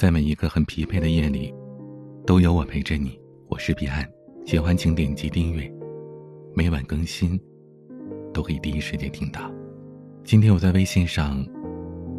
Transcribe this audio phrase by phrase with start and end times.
[0.00, 1.54] 在每一个很疲惫的夜里，
[2.26, 3.20] 都有我陪着你。
[3.48, 4.08] 我是彼岸，
[4.46, 5.70] 喜欢请点击订阅，
[6.54, 7.38] 每晚更新，
[8.32, 9.52] 都可以第一时间听到。
[10.24, 11.46] 今天我在微信上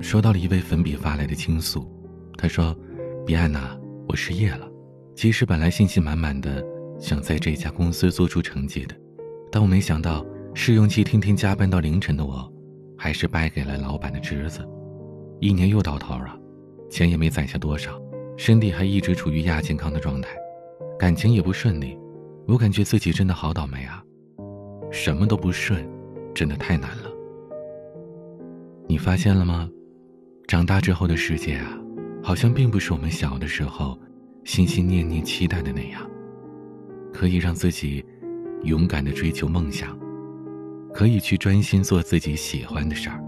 [0.00, 1.84] 收到了一位粉笔发来的倾诉，
[2.38, 2.72] 他说
[3.26, 4.70] ：“彼岸呐，我失业了。
[5.16, 6.64] 其实本来信心满满的，
[7.00, 8.94] 想在这家公司做出成绩的，
[9.50, 12.48] 但我没想到试用期天天加班到凌晨的我，
[12.96, 14.64] 还是败给了老板的侄子。
[15.40, 16.38] 一年又到头了。”
[16.90, 18.00] 钱也没攒下多少，
[18.36, 20.36] 身体还一直处于亚健康的状态，
[20.98, 21.98] 感情也不顺利，
[22.46, 24.02] 我感觉自己真的好倒霉啊！
[24.90, 25.84] 什么都不顺，
[26.34, 27.10] 真的太难了。
[28.86, 29.68] 你发现了吗？
[30.46, 31.76] 长大之后的世界啊，
[32.22, 33.98] 好像并不是我们小的时候
[34.44, 36.08] 心心念念期待的那样，
[37.12, 38.04] 可以让自己
[38.62, 39.98] 勇敢的追求梦想，
[40.92, 43.20] 可以去专心做自己喜欢的事儿。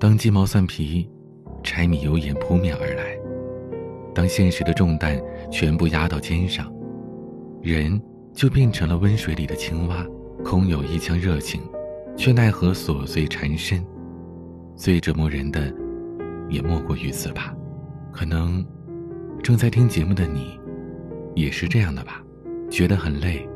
[0.00, 1.08] 当鸡毛蒜皮。
[1.62, 3.18] 柴米油盐扑面而来，
[4.14, 6.72] 当现实的重担全部压到肩上，
[7.62, 8.00] 人
[8.32, 10.06] 就变成了温水里的青蛙，
[10.44, 11.60] 空有一腔热情，
[12.16, 13.84] 却奈何琐碎缠身。
[14.76, 15.72] 最折磨人的，
[16.48, 17.54] 也莫过于此吧。
[18.12, 18.64] 可能，
[19.42, 20.58] 正在听节目的你，
[21.34, 22.22] 也是这样的吧？
[22.70, 23.48] 觉得很累，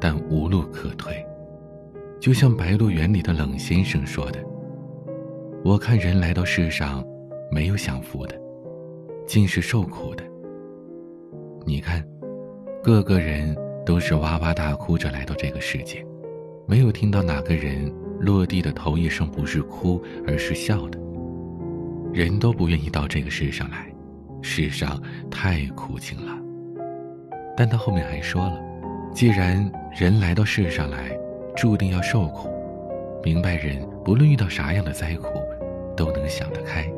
[0.00, 1.14] 但无路可退。
[2.20, 4.38] 就像《白鹿原》里的冷先生说的
[5.64, 7.04] ：“我看人来到世上。”
[7.50, 8.40] 没有享福的，
[9.26, 10.22] 尽是受苦的。
[11.66, 12.06] 你看，
[12.82, 16.06] 个个人都是哇哇大哭着来到这个世界，
[16.66, 20.98] 没有听到哪个人落地的头一声不是哭，而是笑的。
[22.12, 23.92] 人都不愿意到这个世上来，
[24.42, 26.38] 世上太苦情了。
[27.56, 28.60] 但他后面还说了，
[29.12, 31.18] 既然人来到世上来，
[31.56, 32.48] 注定要受苦，
[33.24, 35.28] 明白人不论遇到啥样的灾苦，
[35.96, 36.88] 都能想得开。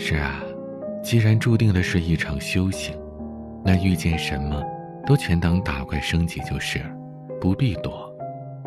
[0.00, 0.40] 是啊，
[1.02, 2.96] 既然注定的是一场修行，
[3.64, 4.62] 那遇见什么，
[5.04, 6.86] 都全当打怪升级就是了，
[7.40, 8.08] 不必躲，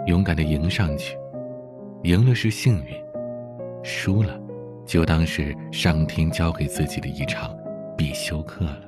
[0.08, 1.17] 勇敢的迎上去，
[2.04, 2.94] 赢了是幸运，
[3.82, 4.38] 输了，
[4.86, 7.50] 就当是上天教给自己的一场
[7.98, 8.82] 必修课了。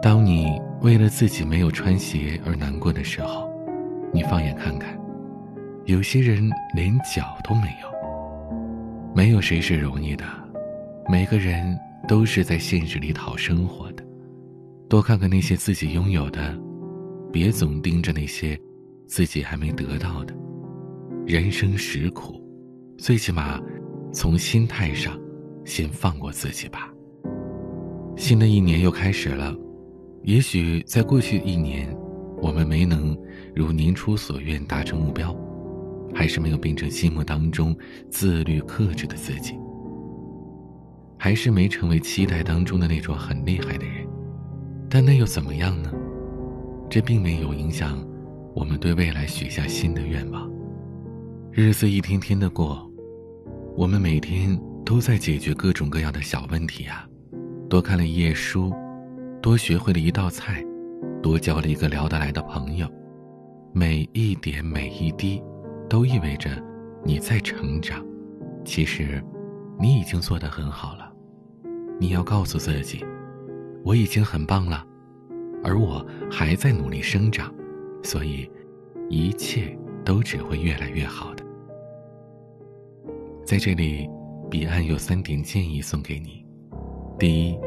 [0.00, 3.50] 当你为了自己没有穿鞋而难过的时候，
[4.12, 4.96] 你放眼看看，
[5.86, 10.24] 有些人连脚都没有，没有谁是容易的。
[11.08, 11.78] 每个人
[12.08, 14.04] 都是在现实里讨生活的，
[14.88, 16.58] 多看看那些自己拥有的，
[17.32, 18.58] 别总盯着那些
[19.06, 20.34] 自己还没得到的。
[21.24, 22.42] 人生实苦，
[22.98, 23.60] 最起码
[24.12, 25.16] 从心态上
[25.64, 26.92] 先放过自己吧。
[28.16, 29.56] 新的一年又开始了，
[30.24, 31.96] 也许在过去一年，
[32.42, 33.16] 我们没能
[33.54, 35.32] 如年初所愿达成目标，
[36.12, 37.76] 还是没有变成心目当中
[38.10, 39.54] 自律克制的自己。
[41.18, 44.06] 还是没成为期待当中的那种很厉害的人，
[44.88, 45.92] 但那又怎么样呢？
[46.88, 47.98] 这并没有影响
[48.54, 50.48] 我们对未来许下新的愿望。
[51.50, 52.88] 日子一天天的过，
[53.76, 57.06] 我们每天都在解决各种各样的小问题啊。
[57.68, 58.72] 多看了一页书，
[59.42, 60.64] 多学会了一道菜，
[61.22, 62.88] 多交了一个聊得来的朋友，
[63.72, 65.42] 每一点每一滴，
[65.88, 66.50] 都意味着
[67.04, 68.04] 你在成长。
[68.64, 69.20] 其实，
[69.80, 71.05] 你已经做得很好了。
[71.98, 73.02] 你要告诉自己，
[73.82, 74.84] 我已经很棒了，
[75.64, 77.52] 而我还在努力生长，
[78.02, 78.50] 所以
[79.08, 81.42] 一切都只会越来越好的。
[83.46, 84.08] 在这里，
[84.50, 86.44] 彼岸有三点建议送给你：
[87.18, 87.58] 第一，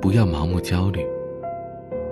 [0.00, 1.06] 不要盲目焦虑，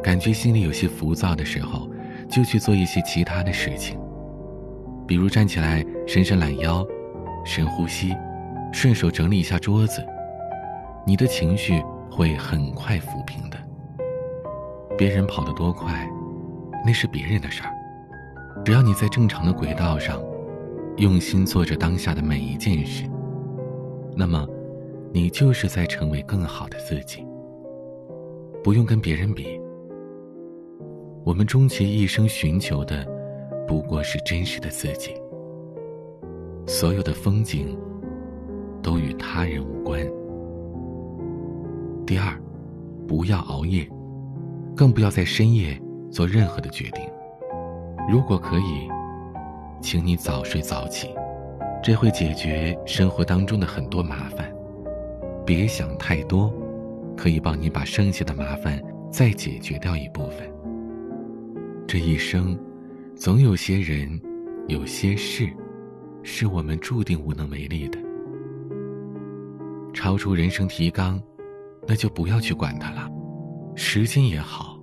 [0.03, 1.91] 感觉心里有些浮躁的时候，
[2.29, 3.99] 就去做一些其他的事情，
[5.05, 6.87] 比如站起来伸伸懒腰，
[7.45, 8.15] 深呼吸，
[8.73, 10.01] 顺手整理一下桌子。
[11.07, 13.59] 你的情绪会很快抚平的。
[14.97, 16.09] 别人跑得多快，
[16.87, 17.71] 那是别人的事儿。
[18.65, 20.23] 只要你在正常的轨道上，
[20.97, 23.05] 用心做着当下的每一件事，
[24.17, 24.47] 那么，
[25.13, 27.27] 你就是在成为更好的自己。
[28.63, 29.61] 不用跟别人比。
[31.25, 33.07] 我们终其一生寻求的，
[33.67, 35.15] 不过是真实的自己。
[36.67, 37.79] 所有的风景，
[38.83, 40.01] 都与他人无关。
[42.07, 42.39] 第二，
[43.09, 43.89] 不要熬夜，
[44.77, 45.81] 更不要在深夜
[46.11, 47.03] 做任何的决定。
[48.11, 48.87] 如果可以，
[49.81, 51.09] 请你早睡早起，
[51.83, 54.53] 这会解决生活当中的很多麻烦。
[55.47, 56.53] 别想太多，
[57.17, 58.79] 可以帮你把剩下的麻烦
[59.11, 60.47] 再解决掉一部分。
[61.87, 62.59] 这一生，
[63.17, 64.21] 总有些人，
[64.69, 65.49] 有些事，
[66.23, 67.99] 是我们注定无能为力的。
[69.95, 71.19] 超出人生提纲。
[71.87, 73.09] 那就不要去管它了。
[73.75, 74.79] 时间也好，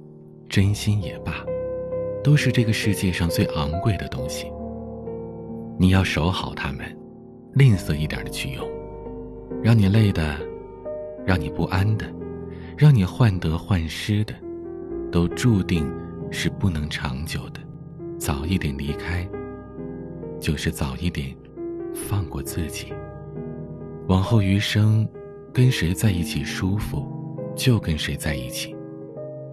[0.50, 1.34] 真心也罢，
[2.24, 4.52] 都是这个世界上最昂贵的东西。
[5.80, 6.86] 你要守好它们，
[7.54, 8.68] 吝啬一点的去用，
[9.64, 10.38] 让你累的，
[11.26, 12.06] 让你不安的，
[12.78, 14.34] 让你患得患失的，
[15.12, 15.90] 都注定
[16.30, 17.60] 是不能长久的。
[18.20, 19.28] 早一点离开，
[20.40, 21.36] 就是早一点
[21.96, 22.94] 放过自己。
[24.08, 25.08] 往后余生，
[25.54, 27.06] 跟谁在一起舒服，
[27.56, 28.76] 就跟谁在一起。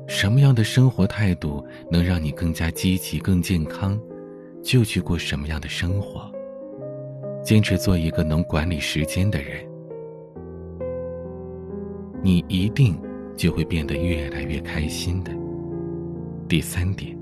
[0.07, 3.99] 什么样的生活态度能让你更加积极、更健康，
[4.63, 6.31] 就去过什么样的生活。
[7.43, 9.67] 坚持做一个能管理时间的人，
[12.23, 13.01] 你一定
[13.37, 15.33] 就会变得越来越开心的。
[16.49, 17.17] 第三点，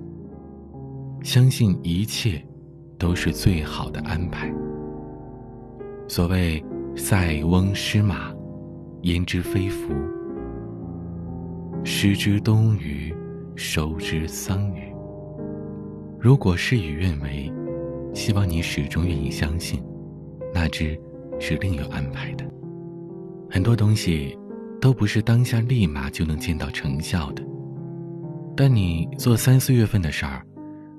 [1.22, 2.42] 相信一切
[2.98, 4.52] 都是最好的安排。
[6.08, 6.62] 所谓
[6.96, 8.32] “塞翁失马，
[9.06, 9.94] 焉知非福”。
[11.84, 13.14] 失之东隅，
[13.54, 14.92] 收之桑榆。
[16.18, 17.52] 如果事与愿违，
[18.12, 19.80] 希望你始终愿意相信，
[20.52, 20.98] 那只
[21.38, 22.44] 是另有安排的。
[23.48, 24.36] 很多东西
[24.80, 27.44] 都不是当下立马就能见到成效的，
[28.56, 30.44] 但你做三四月份的事儿，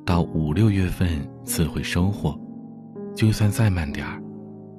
[0.06, 1.10] 到五六月份
[1.44, 2.40] 自会收获。
[3.14, 4.22] 就算再慢点儿，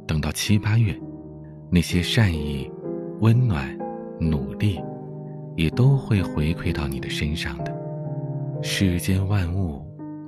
[0.06, 0.98] 等到七八月，
[1.70, 2.70] 那些善意、
[3.20, 3.76] 温暖、
[4.20, 4.80] 努力。
[5.58, 7.76] 也都会回馈到你的身上的。
[8.62, 9.84] 世间万物，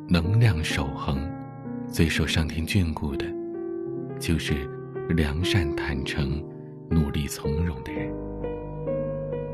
[0.08, 1.16] 能量守恒，
[1.86, 3.24] 最受上天眷顾的，
[4.18, 4.68] 就是
[5.10, 6.44] 良善坦诚、
[6.90, 8.12] 努力从容的人。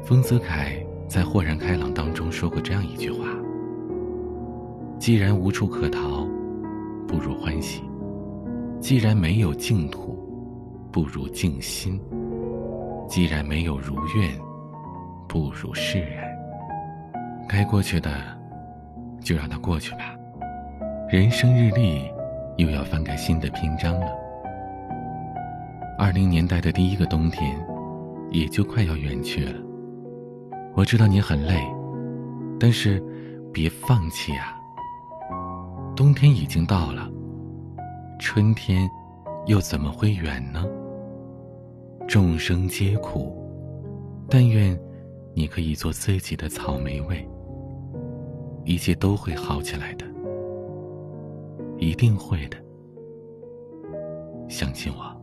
[0.03, 3.27] 丰子恺在《豁然开朗》当中说过这样一句话
[4.99, 6.27] ：“既然无处可逃，
[7.06, 7.83] 不如欢喜；
[8.81, 10.19] 既然没有净土，
[10.91, 11.99] 不如静心；
[13.08, 14.31] 既然没有如愿。”
[15.29, 16.25] 不如释然。
[17.49, 18.11] 该过去的，
[19.20, 20.14] 就让它过去吧。
[21.08, 22.11] 人生日历，
[22.56, 24.06] 又要翻开新的篇章了。
[25.99, 27.58] 二零年代的第一个冬天，
[28.31, 29.52] 也就快要远去了。
[30.75, 31.61] 我知道你很累，
[32.59, 33.02] 但是
[33.52, 34.56] 别放弃啊！
[35.97, 37.11] 冬天已经到了，
[38.19, 38.88] 春天
[39.47, 40.64] 又怎么会远呢？
[42.08, 43.37] 众生皆苦，
[44.29, 44.79] 但愿。
[45.38, 47.23] 你可以做自己的草莓味，
[48.64, 50.06] 一切都会好起来的，
[51.76, 52.56] 一定会的，
[54.49, 55.14] 相信我。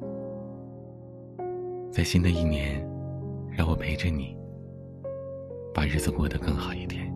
[1.92, 2.80] 在新的一年，
[3.50, 4.38] 让我陪着你，
[5.74, 7.12] 把日子过得更好一点。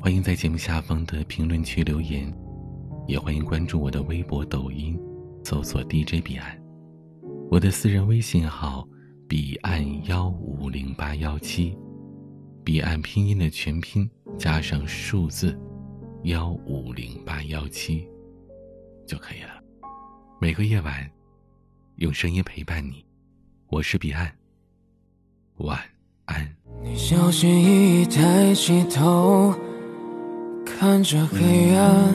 [0.00, 2.32] 欢迎在节目下方的评论区留言，
[3.08, 4.96] 也欢迎关注我的微博、抖音，
[5.42, 6.56] 搜索 DJ 彼岸，
[7.50, 8.86] 我的私人微信号
[9.26, 11.74] 彼岸幺五零八幺七。
[12.62, 14.08] 彼岸拼音的全拼
[14.38, 15.58] 加上数字
[16.24, 18.06] 幺五零八幺七
[19.06, 19.62] 就可以了。
[20.38, 21.10] 每个夜晚，
[21.96, 23.02] 用声音陪伴你。
[23.68, 24.30] 我是彼岸，
[25.56, 25.80] 晚
[26.26, 26.54] 安。
[26.82, 29.54] 你小心翼翼抬起头，
[30.66, 32.14] 看着黑暗，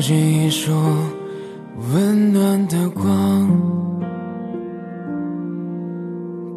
[0.00, 0.72] 投进一束
[1.92, 3.50] 温暖的光。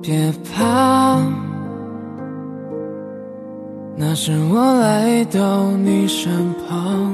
[0.01, 1.19] 别怕，
[3.97, 7.11] 那是我来到你身旁。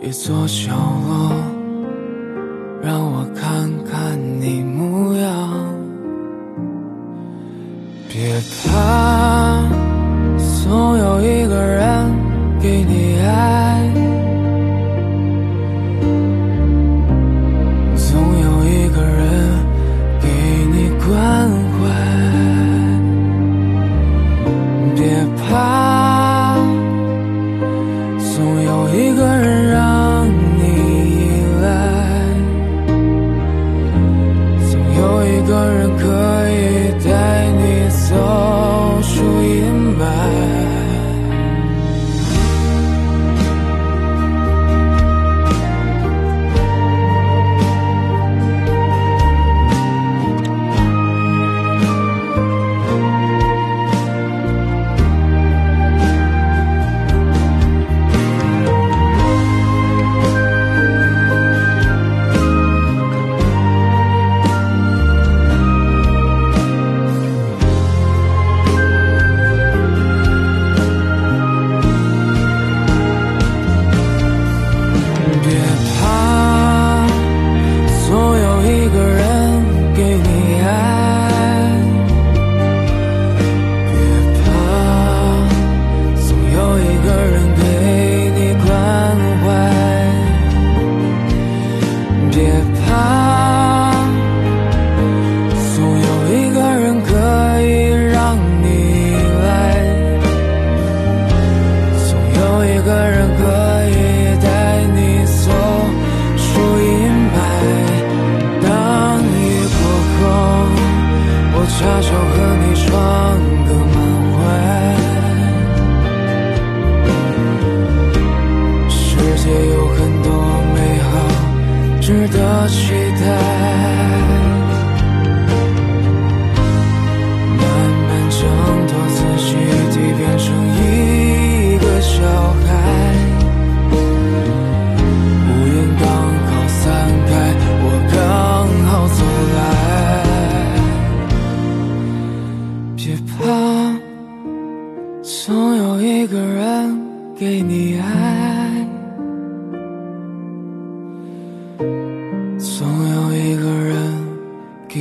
[0.00, 0.72] 别做角
[1.06, 1.30] 落，
[2.82, 5.48] 让我看看你模样。
[8.08, 9.62] 别怕，
[10.36, 12.12] 总有一个人
[12.60, 13.05] 给你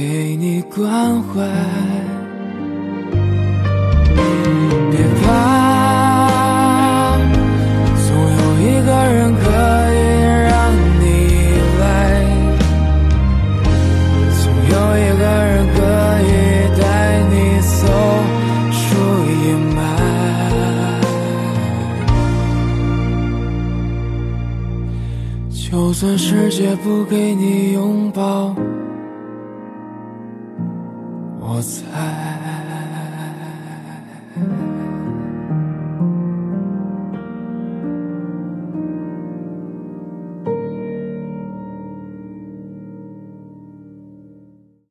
[0.08, 1.42] 给你关怀。
[4.92, 5.26] 别怕，
[8.06, 8.08] 总
[8.38, 9.44] 有一个人可
[9.96, 9.98] 以
[10.46, 10.54] 让
[11.00, 11.84] 你依赖，
[14.44, 15.78] 总有一个人可
[16.22, 16.24] 以
[16.80, 16.86] 带
[17.32, 17.34] 你
[17.82, 17.82] 走
[18.78, 18.78] 出
[19.42, 19.44] 阴
[19.76, 19.82] 霾。
[25.50, 28.56] 就算世界不给你拥抱，
[31.56, 32.25] 我在。